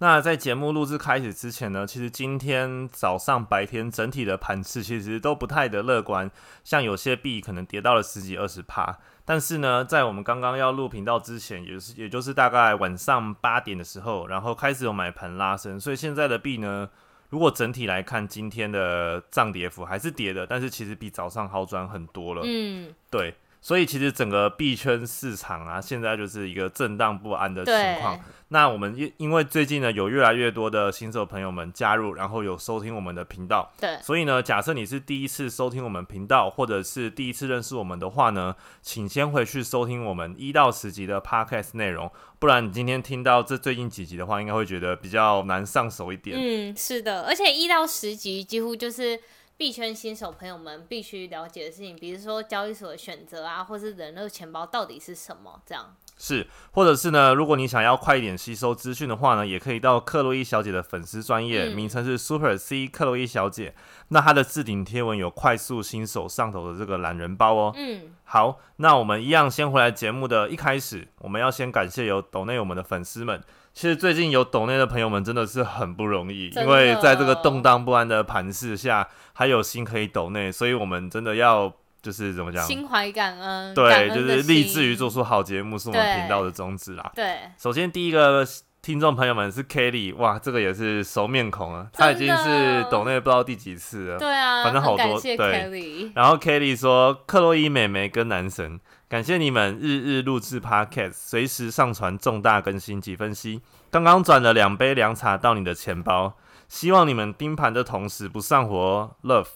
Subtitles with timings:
[0.00, 6.30] 那在节目录制开始之前呢，其实今天早上白天整体的盘势其实都不太的乐观，
[6.62, 8.98] 像有些币可能跌到了十几二十趴。
[9.24, 16.88] 但是呢，在我们刚刚要录频道之前，也是也就是大概晚上八点的时候，然后开始有买盘拉升，所以现在的币呢，
[17.28, 22.42] 如果整体来看，今天的涨跌幅还是跌的，但是其实比早上好转很多了。
[22.44, 28.18] 嗯，对，所以其实整个币圈市场啊，现在就是一个震荡不安的情况。
[28.50, 46.34] 那我们因因为最近呢，有越来越多的新手朋友们加入，然后有收听我们的频道，对，所以呢，假设你是第一次收听我们频道，或者是第一次认识我们的话呢，请先回去收听我们一到十集的 podcast 内容，不然你今天听到这最近几集的话，应该会觉得比较难上手一点。
[46.40, 49.20] 嗯，是的，而且一到十集几乎就是
[49.58, 55.96] 币圈新手朋友们必须了解的事情，比如说交易所的选择啊，或是人肉钱包到底是什么，这样。
[56.16, 57.34] 是，或者是呢？
[57.34, 63.74] 如果你想要快一点吸收资讯的话呢，也可以到克洛伊小姐的粉丝专业，名称是 Super C 克洛伊小姐。
[64.08, 67.72] 那她的置顶贴文有快速新手上头的这个懒人包哦。
[67.76, 73.42] 嗯，好，那我们一样先回来节目的一开始，我们要先感谢有抖内我们的粉丝们。
[73.78, 81.72] 其实最近有抖内的朋友们真的是很不容易，因为在这个动荡不安的盘势下，还有心可以抖内，所以我们真的要。
[82.00, 82.64] 就是怎么讲？
[82.64, 87.10] 心怀感恩，对，就是立志于做出好节目，是我们频道的宗旨啦。
[87.12, 88.46] 对，首先第一个
[88.88, 94.18] 听众朋友们是 Kelly，哇，这个也是熟面孔啊，他已经是懂那不知道第几次了。
[94.18, 96.10] 对啊，反正好多对。
[96.14, 103.60] 然后 Kelly 说：“克洛伊美眉跟男神，感谢你们日日录制 Podcast，随时上传重大更新及分析。
[103.90, 109.16] 刚刚转了两杯凉茶到你的钱包，希望你们盯盘的同时不上火哦。
[109.22, 109.48] Love。”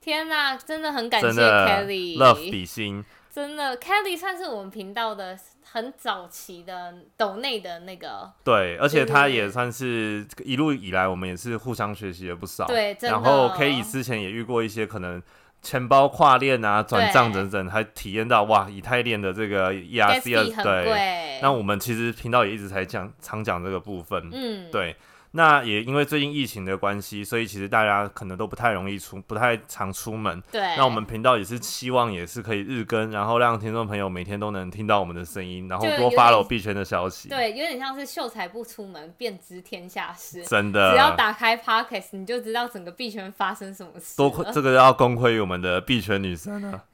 [0.00, 5.36] 天呐，真的很感谢 Kelly，Love 比心，真的 Kelly 算是我们频道的
[5.72, 15.22] 很早期的抖内的那个，对，而且他也算是一路以来我们也是互相学习了不少，对，然后 Kelly 之前也遇过一些可能
[15.62, 24.96] 钱包跨链啊、转账等等，还体验到哇，以太链的这个 ERC，对，那我们其实频道也一直在讲常讲这个部分，嗯，对。
[25.32, 30.42] 那也因为最近疫情的关系，所以其实大家可能都不太容易出，不太常出门。
[30.50, 30.60] 对。
[30.76, 37.28] 那我们频道也是希望也是可以日更，然后让听众朋友每天都能听到我们的声音，然后多发了币圈的消息。
[37.28, 40.44] 对，有点像是秀才不出门便知天下事。
[40.44, 40.92] 真的。
[40.92, 44.16] 只要打开 Podcast，你就知道整个币圈发生什么事。
[44.16, 46.84] 多亏这个要功亏于我们的币圈女生啊！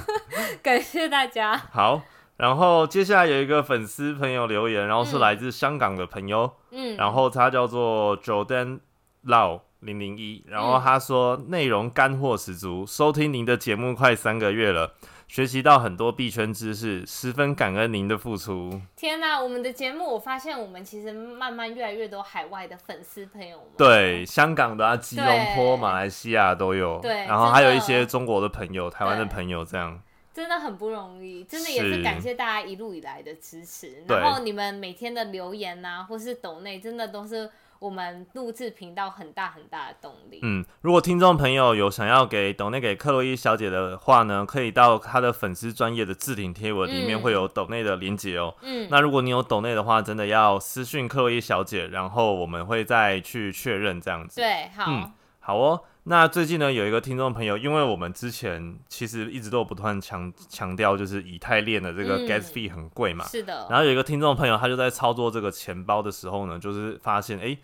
[0.62, 1.56] 感谢大家。
[1.56, 2.02] 好。
[2.38, 8.78] 然后接下来有一个粉丝朋友留言，然后是来自香港的朋友，嗯，然后他叫做 Jordan
[9.26, 14.94] Lau 零零一，然后他说内容干货十足，收听您的节目快三个月了，
[15.26, 18.80] 学习到很多币圈知识，十分感恩您的付出。
[18.94, 30.00] 天哪，我们的节目我发现我们其实慢慢越来越多海外的粉丝朋友们，对，香港的啊，吉隆坡、马来西亚都有，对，然后还有一些中国的朋友、台湾的朋友这样。
[30.38, 34.04] 真的很不容易，真的也是感谢大家一路以来的支持。
[34.06, 37.50] 然后你们每天的留言呐，或是抖内，真的都是
[37.80, 40.38] 我们录制频道很大很大的动力。
[40.44, 48.54] 嗯，如果听众朋友有想要给抖内给克洛伊小姐的话呢，可以到她的粉丝专业的置顶贴文里面会有抖内的连接哦。
[48.62, 54.40] 嗯，那如果你有抖内的话，真的要私讯克洛伊小姐，然后我们会再去确认这样子。
[54.40, 55.10] 对，好，
[55.40, 55.80] 好哦。
[56.08, 63.26] 那最近呢，有一个听众朋友，因为我们之前其实一直都有不断强强调，就是以太链的这个 gas fee 很贵嘛。
[63.26, 63.66] 是的。
[63.68, 67.54] 然后有一个听众朋友，他就在操作这个钱包的时候呢，就是发现，哎，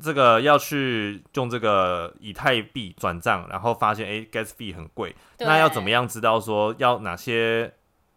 [0.00, 5.14] 这个要去用这个以太币转账，然后发现，哎，gas fee 很贵。
[5.40, 7.70] 那要怎么样知道说要哪些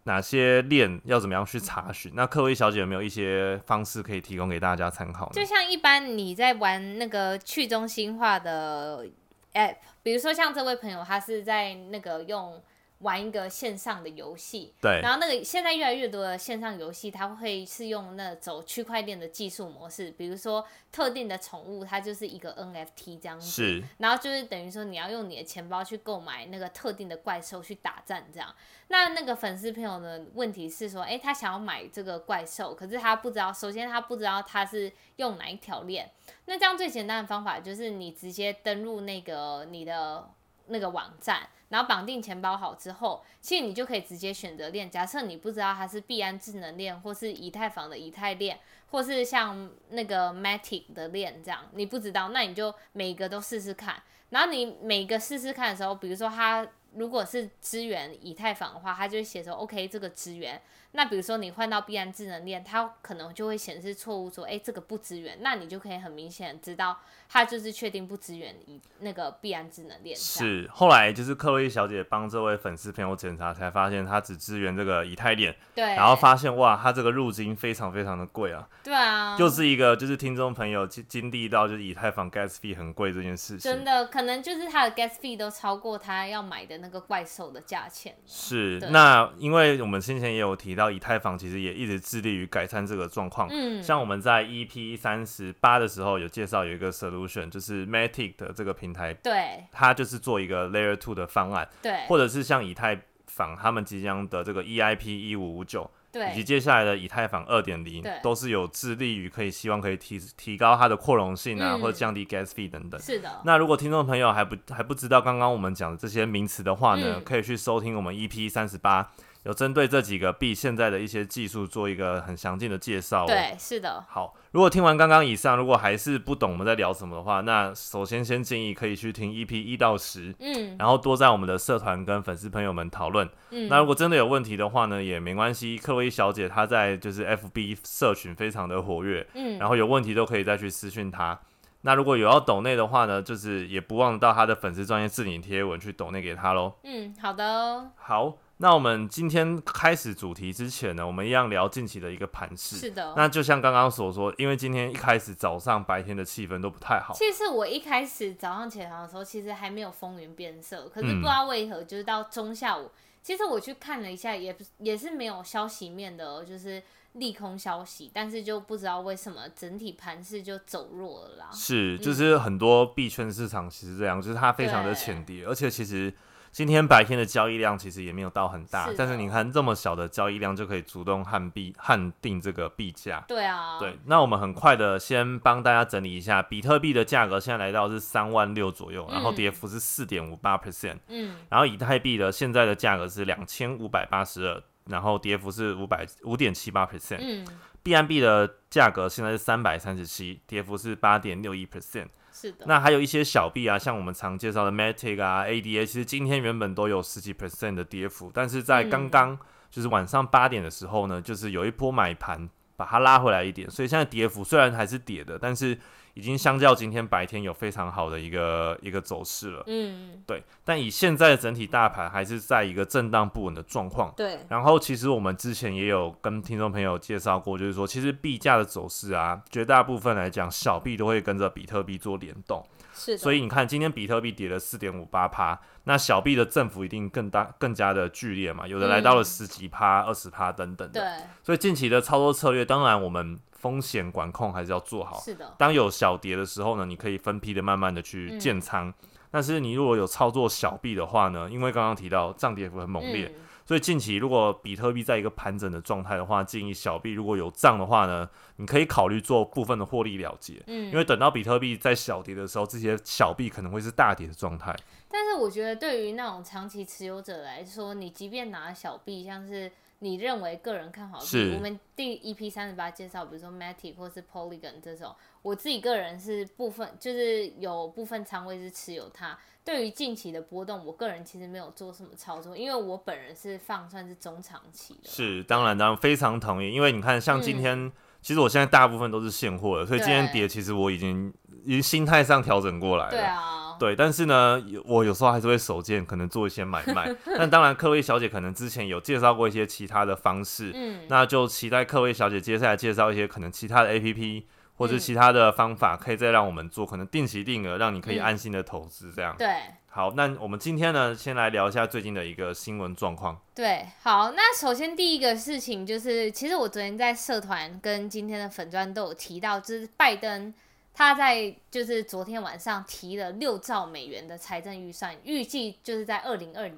[0.05, 2.09] 哪些链要怎么样去查询？
[2.15, 5.29] 那克威小姐有没有一些方式可以提供给大家参考？
[5.33, 9.05] 就像一般你在玩那个去中心化的。
[9.53, 12.61] app，比如说像这位朋友，他是在那个用
[13.03, 28.53] 玩一个线上的游戏，对，然后那个现在越来越多的线上游戏，它会是用那走区块链的技术模式，比如说特定的宠物，它就是一个 NFT 这样子，是，然后就是等于说你要用你的钱包去购买那个特定的怪兽去打战这样。
[28.87, 36.09] 那那个粉丝朋友的问题是说，哎，他想要买这个怪兽，可是他不知道，首先他不知道他是用哪一条链。
[36.45, 40.29] 那这样最简单的方法就是你直接登录那个你的
[40.67, 44.89] 那个网站，然后绑定钱包好之后，其实你就可以直接选择链。
[44.89, 48.59] 假设你不知道它是币安智能链，或是以太坊的以太链，
[48.91, 54.01] 或是像那个 Matic 的链这样，你不知道，那你就每个都试试看。
[54.29, 60.59] 然后你每个试试看的时候，比如说它如果是支援以太坊的话，它就会写说 OK 这个支援。
[60.93, 66.97] 那比如说你换到必安智能链，它可能就会显示错误，说哎这个不支援，那你就可以很明显知道
[67.27, 70.15] 它就是确定不支援以那个必安智能链。
[70.15, 75.55] 是，后来就是克洛伊小姐帮这位粉丝朋友检查，才发现他只支援这个以太链。
[75.73, 75.83] 对。
[75.83, 78.67] 然后发现哇，它这个入金非常非常的贵啊。
[78.83, 79.35] 对啊。
[79.35, 83.71] 就是一个就是听众朋友经经历到就是以太坊 gas fee 很贵这件事情。
[83.71, 88.15] 真的，可能就是它的 gas fee 都超过他要买的那个怪兽的价钱。
[88.27, 88.79] 是。
[88.91, 91.63] 那因为我们先前也有提到以太坊其实。
[91.63, 93.47] 也一直致力于改善这个状况。
[93.49, 112.99] 嗯，像我们在 EP 三十八的时候有介绍有一个 solution，就是 Matic 的这个平台，对，它就是做一个 Layer Two 的方案，对，或者是像以太坊他们即将的这个 EIP 一五五九，对，以及接下来的以太坊二点零，都是有致力于可以希望可以提提高它的扩容性啊，或者降低 gas fee 等等。
[112.99, 113.41] 是的。
[113.45, 119.11] 那如果听众朋友还不还不知道刚刚我们讲的这些名词的话呢，可以去收听我们 EP 三十八。
[119.43, 123.25] 有针对这几个币现在的一些技术做一个很详尽的介绍。
[123.25, 124.03] 对，是的。
[124.07, 133.29] 好，如果听完刚刚以上，如果还是不懂我们在聊什么的话，那首先先建议可以去听 EP 一到十，嗯，然后多在我们的社团跟粉丝朋友们讨论。
[133.51, 141.37] 嗯，那如果真的有问题的话呢，也没关系，克洛伊小姐她在就是 FB 社群非常的活跃，嗯，然后有问题都可以再去私讯她。
[141.81, 146.75] 那如果有要抖内的话呢，就是也不忘到她的粉丝专业置顶贴文去抖内给她喽。
[146.85, 147.91] 嗯，好的。
[147.97, 148.37] 好。
[148.63, 152.77] 那我们今天开始主题之前呢，我们一样聊近期的一个盘势。
[152.77, 153.13] 是的。
[153.17, 157.13] 那就像刚刚所说，因为今天一开始早上白天的气氛都不太好。
[157.13, 162.89] 其实我一开始早上起床的时候，其实还没有风云变色，可是不知道为何，就是到中下午，
[163.21, 166.81] 其实我去看了一下，也也是没有消息面的，就是
[167.11, 171.49] 利空消息，但是就不知道为什么整体盘势就走弱了啦。
[171.51, 176.13] 是，就是很多币圈市场其实这样，就是它非常的浅跌，而且其实。
[176.53, 183.25] 今天白天的交易量其实也没有到很大，但是你看这么小的交易量就可以主动撼币撼定这个币价。
[183.27, 190.99] 对啊，对，那我们很快的先帮大家整理一下，比特币的价格现在来到是三万六左右，然后跌幅是四点五八 percent。
[191.07, 197.17] 嗯，然后以太币的现在的价格是两千五百八十二，然后跌幅是五百五点七八 percent。
[197.19, 197.47] 嗯
[197.83, 202.09] ，BNB 的价格现在是三百三十七，跌幅是八点六一 percent。
[202.43, 209.37] 是的，那还有一些小币啊，像我们常介绍的 Matic 啊、ADA，其实今天原本都有十几 percent 的跌幅，但是在刚刚
[209.71, 215.77] 就是晚上八点的时候呢，就是有一波买盘把它拉回来一点，所以现在跌幅虽然还是跌的，但是。
[216.15, 220.43] 已经相较今天白天有非常好的一个一个走势了，嗯，对。
[220.63, 224.39] 但以现在的整体大盘还是在一个震荡不稳的状况，对。
[224.49, 232.63] 然后其实我们之前也有跟听众朋友介绍过，就是说其实币价的走势啊，绝大部分来讲小币都会跟着比特币做联动，
[232.93, 233.17] 是。
[233.17, 241.01] 所以你看今天比特币跌了四点五八趴，那小币的振幅一定更大、更加的剧烈嘛，有的来到了十几趴、二十趴等等的。
[241.01, 241.25] 对。
[241.43, 243.39] 所以近期的操作策略，当然我们。
[243.63, 245.21] 风险管控还是要做好。
[245.21, 248.93] 是的，当有小跌的时候呢，你可以分批的慢慢的去建仓。
[249.31, 253.33] 但是你如果有操作小币的话呢，因为刚刚提到涨跌幅很猛烈，
[253.65, 260.61] 所以近期如果比特币在一个盘整的状态的话，建议小币如果有涨的话呢，你可以考虑做部分的获利了结。
[260.67, 264.75] 嗯，因为等到比特币在小跌的时候，这些小币可能会是大跌的状态。
[265.09, 269.71] 但是我觉得对于那种长期持有者来说，你即便拿小币，像是。
[270.03, 279.37] 你认为个人看好是，我们第一批三十八介绍，比如说 Matic 或是 Polygon 这种，我自己个人是部分，就是有部分仓位是持有它。
[279.63, 285.09] 对于近期的波动，我个人其实没有做什么操作，因为我本人是放算是中长期的。
[285.09, 287.91] 是，当然，当然非常同意，因为你看，像今天。
[288.23, 291.31] 其实我现在大部分都是现货的，所以今天跌，其实我已经
[291.65, 293.11] 已经心态上调整过来了。
[293.11, 297.13] 对啊，对，但是呢，我有时候还是会手贱，可能做一些买卖。
[297.37, 309.35] 但当然，克薇小姐可能之前有介绍过一些其他的方式，嗯，那就期待克薇小姐接下来介绍一些可能其他的 A P P 或者其他的方法，可以再让我们做可能定期定额，让你可以安心的投资这样。
[309.37, 309.47] 对。
[309.95, 313.39] 好，那我们今天呢，先来聊一下最近的一个新闻状况。
[313.53, 320.51] 对，好，那首先第一个事情就是，其实我昨天在社团跟今天的粉砖都有提到，就是拜登
[320.95, 326.71] 他在就是昨天晚上提了六兆美元的财政预算，预计就是在二零二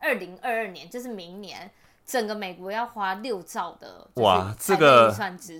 [0.00, 1.70] 二零二二年，就是明年
[2.06, 5.12] 整个美国要花六兆的哇，这个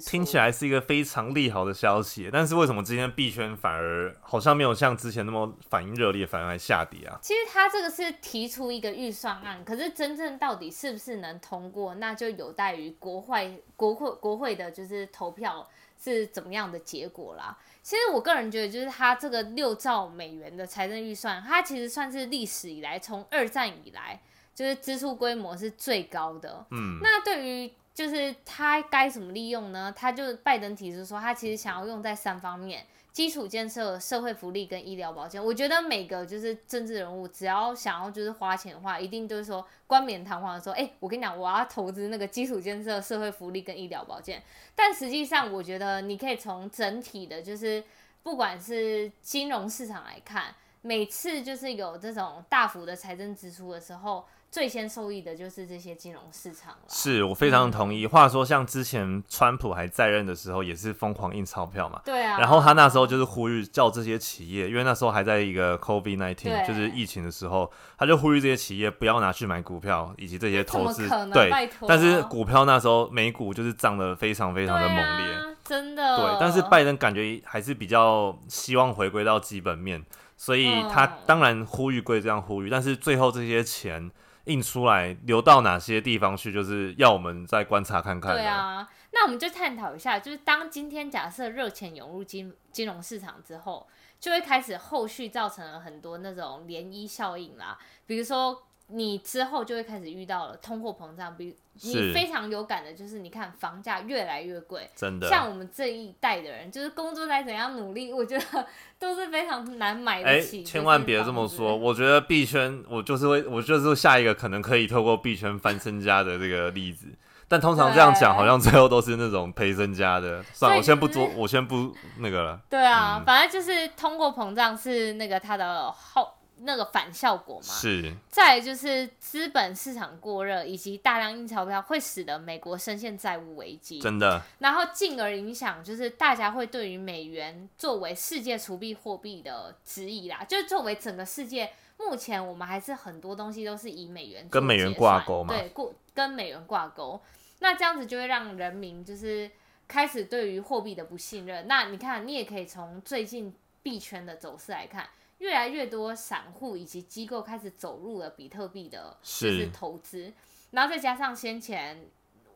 [0.07, 2.31] 听起来是一个非常利好的消息。
[2.33, 7.19] 但是为什么今天币圈反而好像没有像之前那么反应热烈，反而还下跌啊？
[7.21, 15.69] 其实他这个是提出一个预算案，可是真正到底是不是能通过，那就有待于国会国会国会的就是投票
[16.01, 17.59] 是怎么样的结果啦。
[17.83, 24.21] 其实我个人觉得，就是他这个六兆美元的财政预算，它其实算是历史以来从二战以来。
[24.57, 29.93] 就是支出规模是最高的，嗯，那对于就是他该怎么利用呢？
[29.95, 35.45] 他就拜登提出说，他其实想要用在三方面：基础建设、社会福利跟医疗保健。
[35.45, 44.43] 我觉得每个就是政治人物，只要想要就是花钱的话，一定就是说冠冕堂皇的说，哎，我跟你讲，我要投资那个基础建设、社会福利跟医疗保健。
[44.75, 47.85] 但实际上，我觉得你可以从整体的，就是
[48.23, 54.25] 不管是金融市场来看，每次就是有这种大幅的财政支出的时候。
[54.51, 56.79] 最先受益的就是这些金融市场了。
[56.89, 58.07] 是我非常同意。
[58.07, 62.01] 话说，像之前川普还在任的时候，也是疯狂印钞票嘛。
[62.05, 62.39] 对啊。
[62.39, 71.07] 然后他那时候就是呼吁叫这些企业，因为那时候还在一个 COVID nineteen，就是疫情的时候，他就呼吁这些企业不要拿去买股票以及这些投资。
[71.35, 71.51] 对。
[71.87, 76.17] 但是股票那时候美股就是涨得非常非常的猛烈，真的。
[76.17, 76.37] 对。
[76.41, 80.03] 但是拜登感觉还是比较希望回归到基本面，
[80.39, 84.11] 所以他当然呼吁归这样呼吁，但是最后这些钱。
[84.47, 88.35] 印出来流到哪些地方去，就是要我们再观察看看。
[88.35, 93.87] 对啊，那我们就探讨一下，就是当今天假设热钱涌入金金融市场之后，
[94.19, 98.63] 就会开始后续造成了很多那种涟漪效应啦，比如说。
[98.89, 105.29] 你之后就会开始遇到了通货膨胀，比你非常有感的就是，你看房价越来越贵，真的。
[105.29, 108.67] 像我们这一代的人，就是工作再怎样努力，我觉得
[108.99, 110.63] 都是非常难买得起。
[110.63, 117.09] 千万别这么说， 我觉得币圈，我就是会，我就是下一个可能可以透过币圈翻身家的这个例子。
[117.49, 120.43] 但通常这样讲，好像最后都是那种赔身家的。
[120.53, 122.61] 算了，我先不做，我先不那个了。
[122.69, 126.33] 对啊，反正就是通货膨胀是那个它的后。
[126.59, 128.15] 那个反效果嘛，是。
[128.29, 133.99] 再就是资本市场过热，以及大量印钞票，会使得美国深陷债务危机。
[134.01, 134.43] 真的。
[134.59, 140.45] 然后进而影响，就是大家会对于美元作为世界储备货币的质疑啦。
[140.45, 145.55] 就是作为整个世界，目前我们还是很多东西都是以美元跟美元挂钩嘛。
[145.55, 147.21] 对，过跟美元挂钩。
[147.59, 149.51] 那这样子就会让人民就是
[149.89, 151.67] 开始对于货币的不信任。
[151.67, 155.09] 那你看，你也可以从最近币圈的走势来看。
[155.39, 160.33] 越来越多散户以及机构开始走入了比特币的，就是投资，
[160.71, 162.09] 然后再加上先前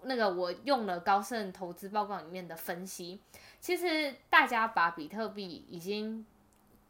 [0.03, 3.21] 那个我用了高盛投资报告里面的分析，
[3.61, 6.25] 其实大家把比特币已经。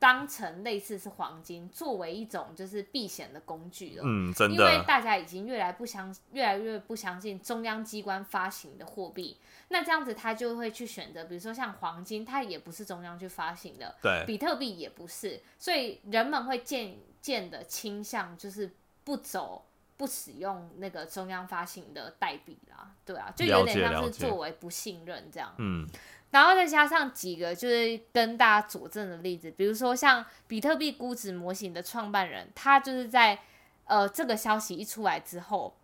[0.01, 4.03] 当成类似是黄金，作为一种就是避险的工具了。
[4.05, 4.57] 嗯，真的。
[4.57, 9.37] 因为大家已经越来不相，越来越不相信中央机关发行的货币。
[9.69, 13.95] 那这样子，他就会去选择，比如说像黄金，它也不是中央去发行的。
[14.03, 14.25] 对。
[14.27, 18.71] 比特币也不是，所以人们会渐渐的倾向就是
[19.05, 19.63] 不走，
[20.01, 22.89] 不使用那个中央发行的代币啦。
[23.05, 25.55] 对啊，就有点像是作为不信任这样。
[25.59, 25.87] 嗯。
[26.31, 33.41] 然后再加上几个就是跟大家佐证的例子，比如说像比特币估值模型的创办人，他就是在
[33.85, 35.77] 呃这个消息一出来之后，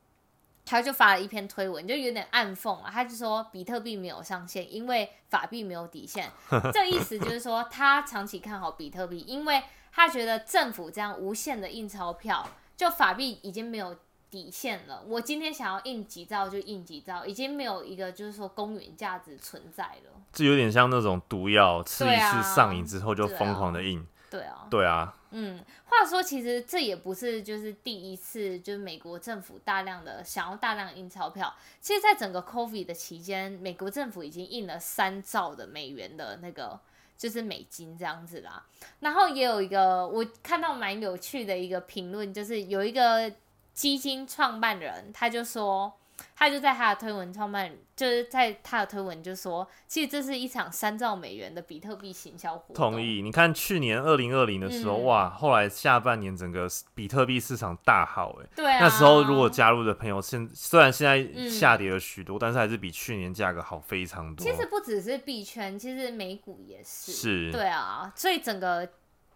[0.64, 6.30] 他就发了一篇推文，就有点暗讽啊，他就说比特币没有上限，因为法币没有底线。
[6.72, 13.94] 这意思就是说他长期看好比特币，因为他觉得政府这样无限的印钞票，就法币已经没有。
[14.30, 20.20] 底线了，我今天想要印几兆就印几兆，已经没有一个就是说公允价值存在了。
[20.32, 24.04] 这有点像那种毒药，吃一次上瘾之后就疯狂的印。
[24.28, 25.14] 对啊，对啊。
[25.30, 31.54] 嗯，话说其实这也不是就是第一次，就是美国政府大量的想要大量印钞票。
[31.80, 36.78] 其实，在整个 COVID 的期间，美国政府已经印了三兆的美元的那个
[37.16, 38.66] 就是美金这样子啦。
[39.00, 43.32] 然后也有一个我看到蛮有趣的一个评论，就是有一个。
[43.76, 45.92] 基金创办人他就说，
[46.34, 52.74] 他就在他的推文创办，就是在他的推文就说，其实这是一场三兆美元的比特币行销活动。
[52.74, 64.42] 同意，你看去年二零二零的时候，哇，后来下半年整个比特币市场大好，哎，对啊，那时候如果加入的朋友，现虽然现在下跌了许多，但是还是比去年价格好非常多。
[64.42, 68.88] 其实不只是币圈，其实美股也是，是，对啊，所以整个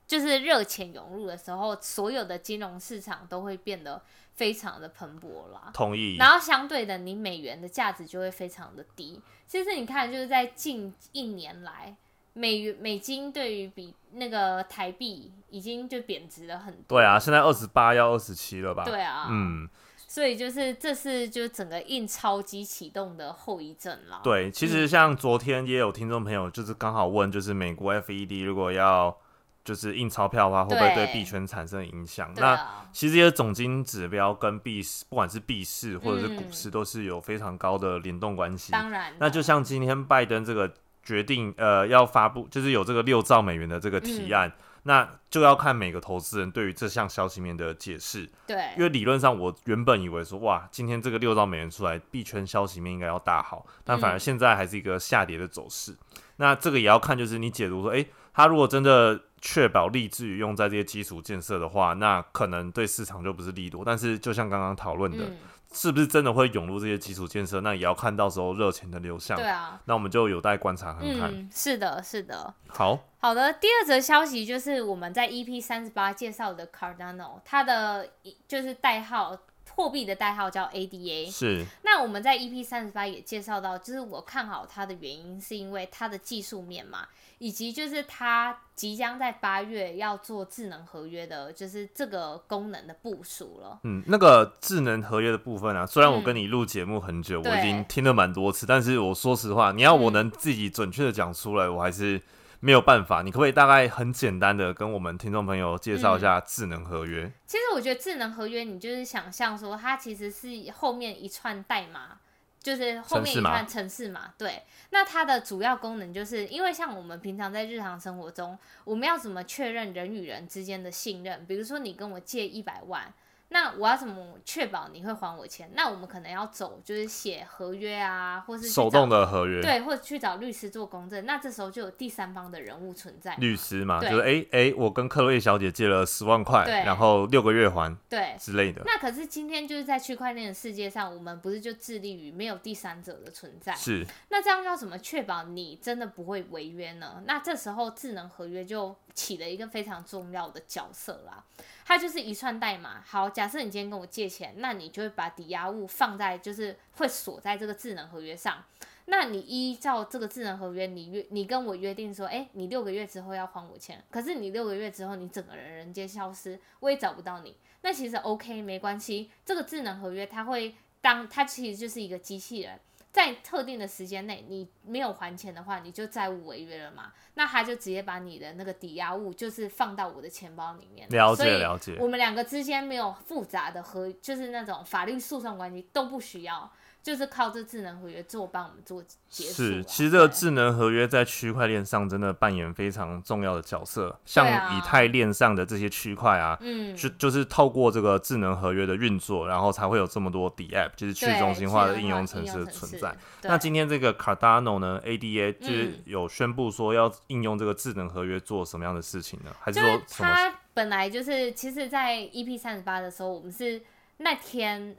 [0.06, 4.00] 就是热钱涌入的时候，所有的金融市场都会变得。
[4.40, 6.16] 非常的蓬勃啦，同意。
[6.16, 9.20] 然后相对的，你美元的价值就会非常的低。
[9.46, 11.94] 其实你看，就是在近一年来，
[12.32, 16.98] 美元美金对于比那个台币已经就贬值了很多。
[16.98, 18.82] 对啊，现在二十八要二十七了吧？
[18.86, 19.68] 对啊，嗯。
[20.08, 24.22] 所以就是这是就整个印钞机启动的后遗症了。
[24.24, 29.16] 对，其实像昨天也有听众朋友就是刚好问，就是美国 FED 如果要
[29.62, 32.32] 就是印钞票的话，会不会对币圈产生影响？
[32.36, 32.58] 那
[32.92, 38.72] 其实这些总金指标跟币市，不管是币市或者是股市，都是有非常高的联动关系。
[38.72, 44.50] 当然，那就像今天拜登这个决定，呃，要发布就是有这个六兆美元的这个提案，
[44.84, 48.28] 那就要看每个投资人对于这项消息面的解释。
[48.46, 55.94] 对，因为理论上我原本以为说，哇，今天这个六兆美元出来，币圈消息面应该要大好，但反而现在还是一个下跌的走势。
[56.36, 59.20] 那这个也要看，就是你解读说，诶，他如果真的。
[59.40, 63.82] 确保立志于用在这些基础建设的话，那可能对市场就不是利多。
[63.84, 65.24] 但是就像刚刚讨论的，
[65.72, 67.60] 是不是真的会涌入这些基础建设？
[67.60, 69.36] 那也要看到时候热钱的流向。
[69.36, 71.30] 对啊，那我们就有待观察看看。
[71.32, 72.54] 嗯，是的，是的。
[72.68, 78.08] 好好的，第二则消息就是我们在 EP 三十八介绍的 Cardano，它的
[78.46, 79.36] 就是代号。
[79.74, 81.64] 货币的代号叫 ADA，是。
[81.82, 87.06] 那我们在 EP 三十八也介绍到，就是我看好它的原因，是因为它的技术面嘛，
[87.38, 93.80] 以及就是它即将在八月要做智能合约的，就是这个功能的部署了。
[93.84, 102.20] 嗯，那个智能合约的部分啊，虽然我跟你录节目很久，我已经听了蛮多次，但是我说实话，你要我能自己准确的讲出来，我还是。
[102.60, 107.32] 没有办法，你可不可以大概很简单的跟我们听众朋友介绍一下智能合约？
[107.46, 112.18] 其实我觉得智能合约，你就是想象说，它其实是后面一串代码，
[112.62, 114.34] 就是后面一串程式嘛。
[114.36, 121.46] 对，那它的主要功能就是，因为像我们平常在日常生活中，我们要怎么确认人与人之间的信任？
[121.46, 123.12] 比如说你跟我借一百万。
[123.50, 125.70] 那我要怎么确保你会还我钱？
[125.74, 131.26] 那我们可能要走，就是写合约啊，或是手动的合约，对，或者去找律师做公证。
[131.26, 138.82] 那这时候就有第三方的人物存在，律师嘛，就是哎哎，我跟克洛伊小姐借了十万块，然后六个月还，对之类的。
[138.86, 143.74] 那可是今天就是在区块链的世界上，我们不是就致力于没有第三者的存在？
[143.74, 144.06] 是。
[144.28, 147.22] 那这样要怎么确保你真的不会违约呢？
[147.26, 151.44] 那这时候智能合约就起了一个非常重要的角色啦。
[151.84, 153.02] 它就是一串代码。
[153.06, 158.64] 好，假设你今天跟我借钱，那你就会把抵押物放在，就是会锁在这个智能合约上。
[159.06, 164.00] 那你依照这个智能合约，你约你跟我约定说，哎，你六个月之后要还我钱。
[164.08, 167.56] 可是你六个月之后，你整个人人间消失，我也找不到你。
[167.82, 172.78] 那其实 OK 没关系，这个智能合约它会当它其实就是一个机器人。
[173.12, 177.12] 在特定的时间内，你没有还钱的话，你就债务违约了嘛？
[177.34, 181.08] 那他就直接把你的那个抵押物，就是放到我的钱包里面。
[181.10, 181.96] 了解了解。
[181.98, 186.70] 我们两个之间没有复杂的和，就是那种法律诉讼关系都不需要。
[187.02, 189.52] 就是靠这智能合约做帮我们做结束。
[189.52, 194.20] 是，其实这个智能合约在区块链上真的扮演非常重要的角色。
[194.26, 203.16] 像以太链上的这些区块啊，嗯，就就是透过这个智能合约的运作，然后才会有这么多 D App，就是去中心化的应用程式的存在。
[203.42, 209.50] 那今天这个 Cardano 呢，ADA 就是有宣布说要应用这个智能合约做什么样的事情呢？
[209.58, 213.80] 还是说它本来就是，其实，在 EP 三十八的时候，我们是
[214.18, 214.96] 那天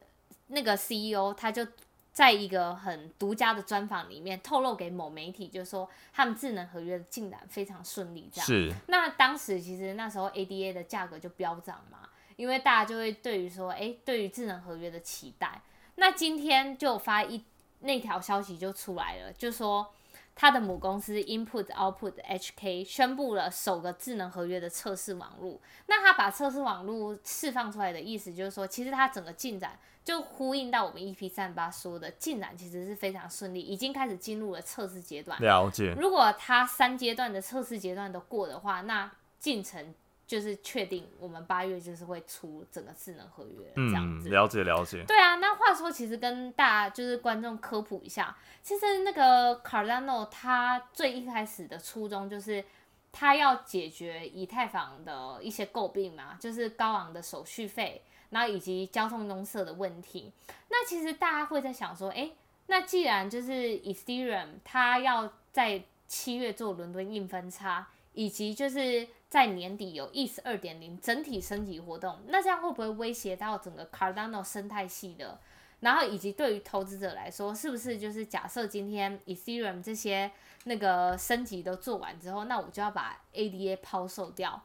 [0.48, 1.64] 那个 CEO 他就。
[2.12, 8.30] 在一个很独家的专访里面，透露给某媒体，就是说他们智能合约的进展非常顺利。
[8.32, 8.74] 这样是。
[8.88, 15.62] 那当时其实那时候 ADA 的价格就飙涨嘛，因为大家就会对于说，哎，对于智能合约的期待。
[15.96, 17.44] 那今天就发一
[17.80, 19.94] 那条消息就出来了，就说
[20.36, 25.60] 他的母公司 Input Output HK 宣布了首个智能合约的测试网络。
[25.88, 29.78] 那他把测试网络释放出来的意思，就是说其实它整个进展。
[30.04, 35.40] 就呼应到我们 EP 三八说的进展其实是非常顺利，已经开始进入了测试阶段。
[35.40, 35.94] 了解。
[35.96, 39.94] 如果它三阶段的测试阶段都过的话，那进程
[40.32, 44.30] 就是确定我们八月就是会出整个智能合约这样子。
[44.30, 45.04] 了解了解。
[45.06, 52.64] 对啊，那话说其实跟大家就是观众科普一下，其实那个 Cardano 它最一开始的初衷就是
[53.12, 58.02] 它要解决以太坊的一些诟病嘛，就是高昂的手续费。
[58.30, 60.32] 然后以及交通拥塞的问题，
[60.70, 62.32] 那其实大家会在想说，哎，
[62.68, 75.40] 那既然就是 Ethereum 它要在七月做伦敦硬分叉，以及就是在年底有 ETH 二点零整体升级活动，那这样会不会威胁到整个 Cardano 生态系的？
[75.80, 80.30] 然后以及对于投资者来说，是不是就是假设今天 Ethereum 这些
[80.66, 84.62] 那个升级都做完之后，那我就要把 ADA 抛售掉？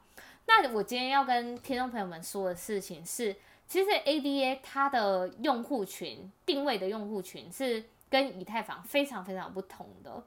[0.46, 3.36] 那我今天要跟听众朋友们说的事情是。
[3.68, 10.22] 其实 ADA 它的用户群定位的用户群是跟以太坊非常非常不同的。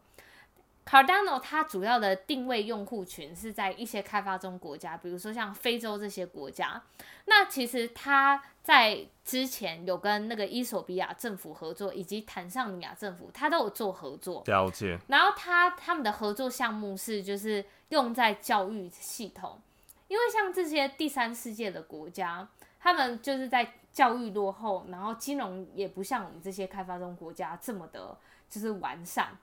[0.89, 6.81] Cardano 它主要的定位用户群是在一些开发中国家，比如说像非洲这些国家。
[7.25, 14.41] 那其实它在之前有跟那个伊索比亚政府合作，以及坦桑尼亚政府，它都有做合作。
[14.47, 14.97] 了解。
[15.09, 19.61] 然后它他们的合作项目是就是用在教育系统，
[20.07, 22.47] 因为像这些第三世界的国家，
[22.79, 28.17] 他们就是在教育落后，然后金融也不像我们这些开发中国家这么的，
[28.49, 29.37] 就是完善。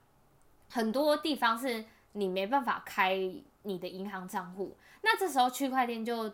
[0.69, 3.17] 很多地方是你没办法开
[3.63, 6.33] 你的银行账户，那这时候区块链就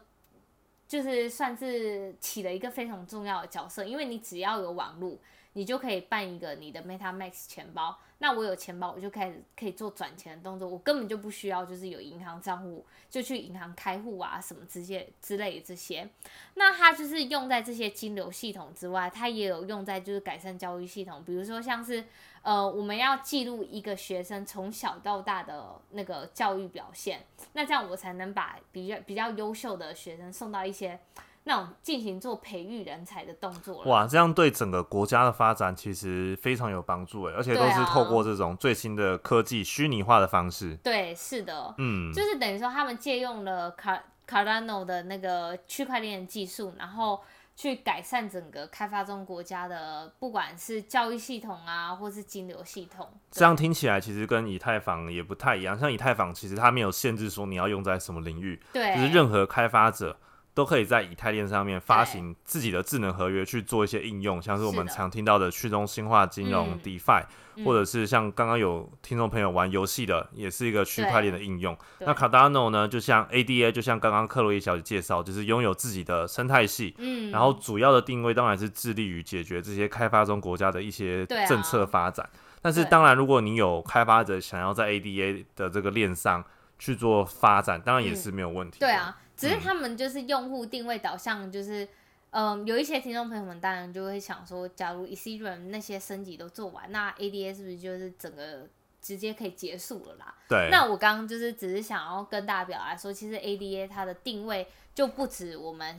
[0.86, 5.18] 就是算是起了一个非常重要的角色，因为你只要有网络，
[5.52, 7.98] 你就可以办一个你的 Meta Max 钱包。
[8.18, 16.08] 那我有钱包，我就开始可以做转钱的动作，我根本就不需要就是有银行账户就去银行开户啊什么之些之类的这些。
[16.54, 22.04] 那它就是用在这些金流系统之外，它也有用在就是改善教育系统，比如说像是。
[22.42, 30.98] 呃，我们要记录一个学生从小到大的那个教育表现，那这样我才能把比较比较优秀的学生送到一些
[31.44, 33.82] 那种进行做培育人才的动作。
[33.84, 40.74] 哇，这样对整个国家的发展其实非常有帮助诶，而且都是透过这种最新的科技虚拟化的方式。
[40.82, 47.20] 对，是的，嗯，就是等于说他们借用了卡 Cardano 的那个区块链技术，然后。
[47.54, 53.06] 去改善整个开发中国家的，不管是教育系统啊，或是金流系统。
[53.30, 55.78] 这样听起来其实跟以太坊也不太一样。
[55.78, 60.16] 像以太坊，其实它没有限制说你要用在什么领域，对，就是任何开发者。
[60.54, 67.24] 都可以在以太链上面发行自己的智能合约去做一些应用，像是我们常听到的去中心化金融 DeFi，
[67.64, 71.74] 或者是像刚刚有听众朋友玩游戏的，也是一个区块链的应用。
[72.00, 82.28] 那 Cardano 呢，就像 ADA，就像刚刚克洛伊小姐介绍，就是拥有自己的生态系，嗯，然后主要的定位当然是致力于解决这些开发中国家的一些政策发展。
[82.60, 86.44] 但是当然，如果你有开发者想要在 ADA 的这个链上
[86.78, 88.78] 去做发展，当然也是没有问题。
[88.80, 89.16] 对啊。
[89.36, 91.88] 只是他们就是用户定位导向，就是，
[92.30, 98.68] 嗯，有一些听众朋友们当然就会想说，假如 Ethereum 那些升级都做完，那 ADA 是不是就是整个
[99.00, 100.34] 直接可以结束了啦？
[100.48, 100.68] 对。
[100.70, 105.98] 那我刚刚就是只是想要跟大家表达说，其实 ADA 它的定位就不止我们。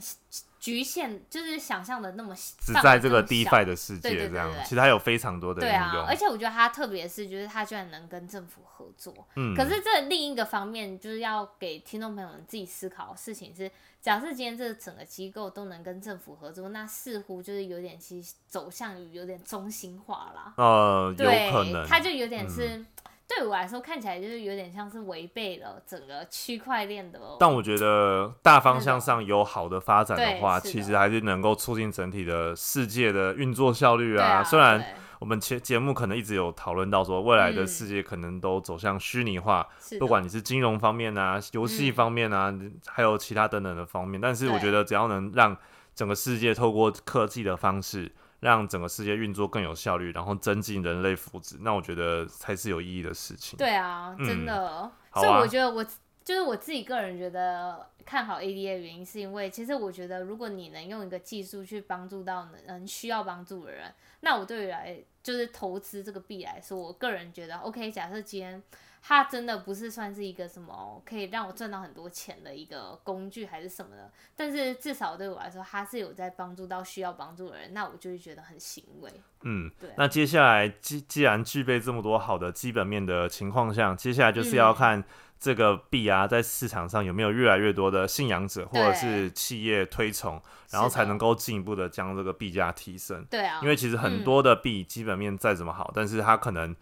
[0.60, 6.06] 局限就是想象的那么只在这个 DeFi 的世界这样，其实它有非常多的应用。
[6.06, 9.12] 而且我觉得它特别是，就是它居然能跟政府合作。
[9.36, 20.54] 嗯，可是这另一个方面，就是要给听众朋友们自己思考的事情是：假设今天这整个机构都能跟政府合作，那似乎就是有点其实走向于有点中心化啦。
[20.56, 22.82] 呃，有可能，它就有点是。
[23.26, 27.18] 对我来说，看起来就是有点像是违背了整个区块链的。
[27.40, 34.44] 但我觉得大方向上有好的发展的话，其实还是能够促进整体的世界的运作效率啊。
[34.44, 34.84] 虽然
[35.18, 39.66] 我们节节目可能一直有讨论到说，未来的世界可能都走向虚拟化，
[39.98, 42.54] 不管你是金融方面啊、游戏方面啊，
[42.86, 44.20] 还有其他等等的方面。
[44.20, 45.56] 但是我觉得，只要能让
[45.94, 48.12] 整个世界透过科技的方式。
[48.44, 53.56] 让整个世界运作更有效率，然后增进人类福祉，那我觉得才是有意义的事情。
[53.56, 54.92] 对啊，真的。
[55.14, 55.82] 所以我觉得我
[56.22, 67.90] 就是我自己个人觉得看好 ADA 的原因，是因为其实我觉得如果你能用一个技术去帮助到能需要帮助的人，那我对于来就是投资这个币来说，我个人觉得 OK。
[67.90, 68.62] 假设今天。
[69.06, 79.12] 它真的不是算是一个什么可以让我赚到很多钱的一个工具还是什么的，但是至少对我来说，它是有在帮助到需要帮助的人，那我就会觉得很欣慰。
[79.42, 79.90] 嗯，对。
[79.98, 85.04] 那接下来既既然具备这么多好的基本面的情况下，接下来就是要看
[85.38, 90.40] 这个币啊，在市场上有没有越来越多的信仰者或者是企业推崇，
[90.70, 93.22] 然后才能够进一步的将这个币价提升。
[93.26, 96.74] 对啊，因为其实很多的币基本面再怎么好，但是它可能。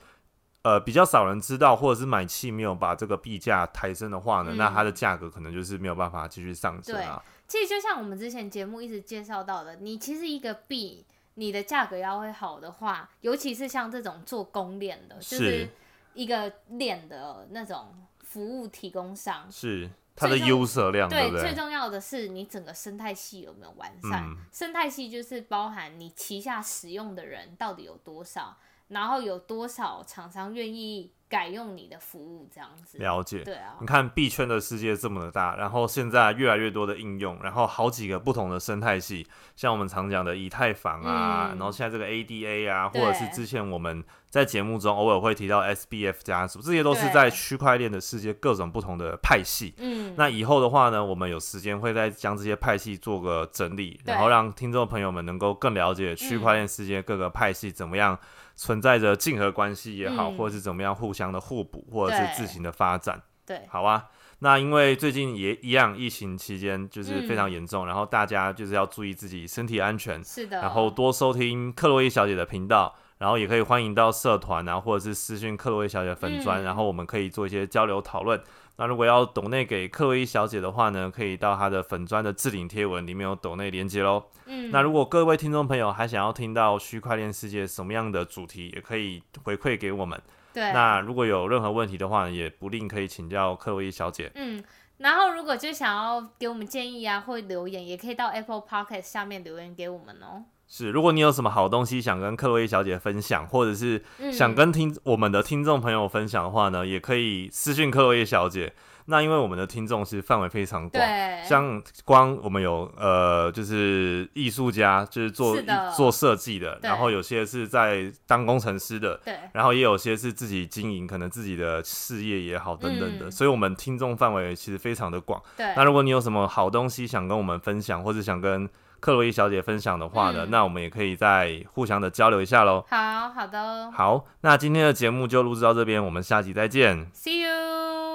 [0.63, 7.21] 呃，比较少人知道，或者是买气没有把这个币价抬升的话呢，那它的价格可能就是没有办法继续上升啊。
[7.49, 15.69] 其实就像我们之前节目一直介绍到的，你其实一个币，你的价格要会好的话，尤其是像这种做公链的，就是
[16.15, 21.41] 一个链的那种服务提供商，是它的优色量对对？
[21.41, 24.33] 最重要的是你整个生态系有没有完善？
[24.53, 28.57] 生态系就是包含你旗下使用的人到底有多少。
[28.93, 32.49] 然后有多少厂商愿意改用你的服务？
[32.55, 33.77] 这样子了解，对啊。
[33.81, 39.27] 你看币圈的世界这么的大，然后现在越来越多的应用，然后好几个不同的生态系，
[39.57, 49.75] 像我们常讲的以太坊啊，然后现在这个 ADA 啊，或者是之前我们在节目中偶尔会提到 SBF 家族，这些都是在区块链的世界各种不同的派系。
[49.79, 58.19] 嗯，那以后的话呢，我们有时间会再将这些派系做个整理，然后让听众朋友们能够更了解区块链世界各个派系怎么样。
[58.55, 63.21] 存在着竞合关系也好，嗯或者是怎么样互相的互补，或者是自行的发展。
[63.45, 64.07] 对，好啊，
[64.39, 70.61] 那因为最近也一样，疫情期间就是非常嗯严重，然后大家就是要注意自己身体安全，是的。
[70.61, 78.41] 然后多收听克洛伊小姐的频道，然后也可以欢迎到社团啊，或者是私讯克洛伊小姐粉砖，嗯然后我们可以做一些交流讨论。
[78.77, 84.25] 那如果要抖内给克洛伊小姐的话呢，可以到她的粉砖的置顶贴文里面有抖内连接喽。
[84.47, 90.21] 嗯，那如果各位听众朋友还想要听到区块链世界什么样的主题，也可以回馈给我们。
[90.53, 94.31] 对，那如果有任何问题的话，也不吝可以请教克洛伊小姐。
[94.35, 94.63] 嗯，
[94.99, 100.45] 然后如果就想要给我们建议啊，或留言，也可以到 Apple Podcast 下面留言给我们哦。
[100.75, 108.73] 是，如果你有什么好东西想跟克洛伊小姐分享，或者是嗯，想跟听我们的听众朋友分享的话呢，也可以私信克洛伊小姐。
[109.05, 125.43] 那因为我们的听众是范围非常广，对，像光我们有呃，就是艺术家，就是做是做设计的，然后有些是在当工程师的，对然后也有些是自己经营，可能自己的事业也好等等的，嗯所以我们听众范围其实非常的广。
[125.55, 128.67] 对，那如果你有什么好东西想跟我们分享，或者想跟
[129.03, 132.85] 克洛伊小姐分享的话呢，嗯那我们也可以再互相的交流一下喽。
[132.89, 137.11] 好好的好，那今天的节目就录制到这边，我们下集再见。
[137.13, 138.12] ，See you。